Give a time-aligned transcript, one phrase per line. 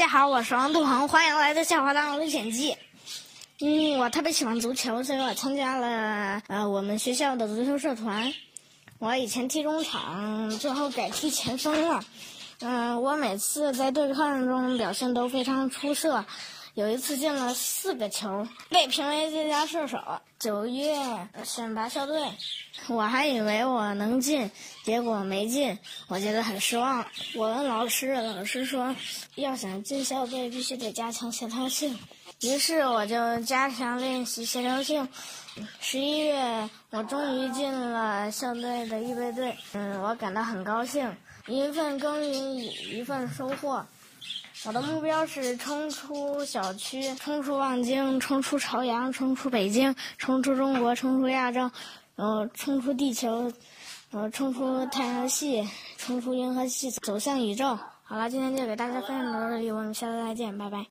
[0.00, 2.72] 大家好，我是王杜恒，欢迎来到《笑话大王历险记》。
[3.60, 8.32] 嗯，我特别喜欢足球，所以我参加了呃我们学校的足球社团。
[8.98, 12.02] 我以前踢中场，最后改踢前锋了。
[12.60, 16.24] 嗯，我每次在对抗中表现都非常出色，
[16.74, 19.98] 有一次进了四个球，被评为最佳射手。
[20.38, 20.96] 九月
[21.44, 22.22] 选拔校队，
[22.88, 24.50] 我还以为我能进，
[24.84, 25.76] 结果没进，
[26.08, 27.04] 我觉得很失望。
[27.34, 28.94] 我问老师，老师说
[29.34, 31.98] 要想进校队必须得加强协调性，
[32.40, 35.08] 于是我就加强练习协调性。
[35.80, 41.14] 十一月，我终于进了校队的预备队，嗯，我感到很高兴。
[41.46, 42.66] 一份耕耘一
[42.98, 43.84] 一份收获。
[44.66, 51.70] 我的目标是冲出小区，冲出望京，冲出朝阳，冲出北京，冲出中国，冲出亚洲，
[52.16, 53.50] 呃，冲出地球，
[54.10, 57.78] 呃，冲出太阳系，冲出银河系，走向宇宙。
[58.02, 60.86] 好了，今天就给大家分享到这里，我们下次再见，拜拜。